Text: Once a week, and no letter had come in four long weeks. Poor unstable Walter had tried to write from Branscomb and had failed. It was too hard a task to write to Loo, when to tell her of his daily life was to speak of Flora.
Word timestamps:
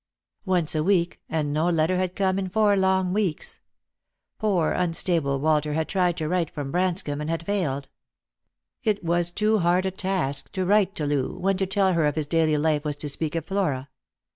Once 0.45 0.73
a 0.73 0.83
week, 0.83 1.21
and 1.29 1.53
no 1.53 1.69
letter 1.69 1.95
had 1.97 2.15
come 2.15 2.39
in 2.39 2.49
four 2.49 2.75
long 2.75 3.13
weeks. 3.13 3.59
Poor 4.39 4.71
unstable 4.71 5.39
Walter 5.39 5.73
had 5.73 5.87
tried 5.87 6.17
to 6.17 6.27
write 6.27 6.49
from 6.49 6.71
Branscomb 6.71 7.21
and 7.21 7.29
had 7.29 7.45
failed. 7.45 7.87
It 8.83 9.03
was 9.03 9.29
too 9.29 9.59
hard 9.59 9.85
a 9.85 9.91
task 9.91 10.51
to 10.53 10.65
write 10.65 10.95
to 10.95 11.05
Loo, 11.05 11.37
when 11.37 11.57
to 11.57 11.67
tell 11.67 11.93
her 11.93 12.07
of 12.07 12.15
his 12.15 12.25
daily 12.25 12.57
life 12.57 12.83
was 12.83 12.95
to 12.95 13.09
speak 13.09 13.35
of 13.35 13.45
Flora. 13.45 13.89